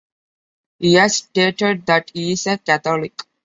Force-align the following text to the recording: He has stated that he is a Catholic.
He 0.79 0.95
has 0.95 1.17
stated 1.17 1.85
that 1.85 2.09
he 2.15 2.31
is 2.31 2.47
a 2.47 2.57
Catholic. 2.57 3.21